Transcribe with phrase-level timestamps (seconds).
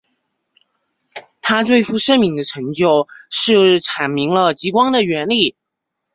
[1.43, 5.55] 他最负盛名的成就是阐明了极光的原理。